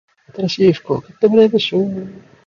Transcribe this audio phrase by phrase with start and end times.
[0.33, 2.31] 新しい服を買ってもらいました